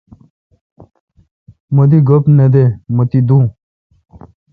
مہ 1.75 1.83
دی 1.89 1.99
گپ۔ 2.07 2.23
نہ 2.37 2.45
دہ 2.53 2.63
مہ 2.95 3.03
تی 3.09 3.19
دون 3.27 3.45